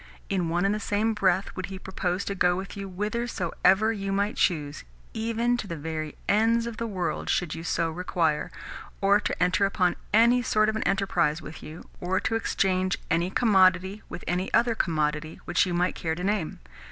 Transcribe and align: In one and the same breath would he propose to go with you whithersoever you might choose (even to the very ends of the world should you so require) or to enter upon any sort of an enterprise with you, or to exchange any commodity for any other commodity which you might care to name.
In 0.29 0.49
one 0.49 0.65
and 0.65 0.73
the 0.73 0.79
same 0.79 1.13
breath 1.13 1.55
would 1.55 1.67
he 1.67 1.77
propose 1.77 2.25
to 2.25 2.33
go 2.33 2.55
with 2.55 2.75
you 2.75 2.89
whithersoever 2.89 3.93
you 3.93 4.11
might 4.11 4.35
choose 4.35 4.83
(even 5.13 5.57
to 5.57 5.67
the 5.67 5.75
very 5.75 6.15
ends 6.27 6.65
of 6.65 6.77
the 6.77 6.87
world 6.87 7.29
should 7.29 7.53
you 7.53 7.63
so 7.63 7.87
require) 7.91 8.49
or 8.99 9.19
to 9.19 9.39
enter 9.43 9.63
upon 9.63 9.95
any 10.11 10.41
sort 10.41 10.69
of 10.69 10.75
an 10.75 10.81
enterprise 10.87 11.39
with 11.39 11.61
you, 11.61 11.87
or 11.99 12.19
to 12.19 12.33
exchange 12.35 12.97
any 13.11 13.29
commodity 13.29 14.01
for 14.09 14.17
any 14.27 14.51
other 14.55 14.73
commodity 14.73 15.39
which 15.45 15.67
you 15.67 15.73
might 15.75 15.93
care 15.93 16.15
to 16.15 16.23
name. 16.23 16.57